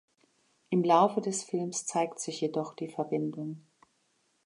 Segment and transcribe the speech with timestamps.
[0.71, 3.61] Im Laufe des Films zeigt sich jedoch die Verbindung.